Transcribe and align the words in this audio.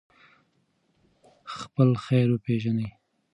خپل 1.55 1.89
خیر 2.05 2.27
وپېژنئ. 2.31 2.89